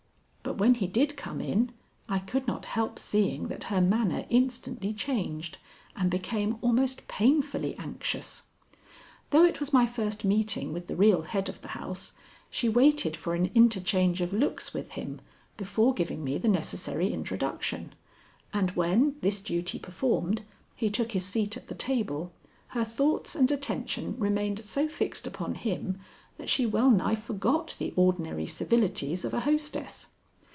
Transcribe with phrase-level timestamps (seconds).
[0.43, 1.71] But when he did come in,
[2.09, 5.59] I could not help seeing that her manner instantly changed
[5.95, 8.43] and became almost painfully anxious.
[9.29, 12.13] Though it was my first meeting with the real head of the house,
[12.49, 15.21] she waited for an interchange of looks with him
[15.55, 17.93] before giving me the necessary introduction,
[18.53, 20.41] and when, this duty performed,
[20.75, 22.33] he took his seat at the table,
[22.69, 25.97] her thoughts and attention remained so fixed upon him
[26.37, 30.07] that she well nigh forgot the ordinary civilities of a hostess.